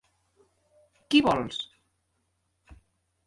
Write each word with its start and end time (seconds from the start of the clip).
Qui 1.11 1.21
vols? 1.27 1.59